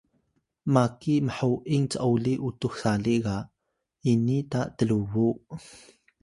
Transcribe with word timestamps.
maki 0.73 1.15
mho’in 1.35 1.85
c’oli 1.91 2.33
utux 2.47 2.73
sali 2.81 3.15
ga 3.25 3.37
ini 4.11 4.37
ta 4.51 4.61
tlubuw 4.77 5.35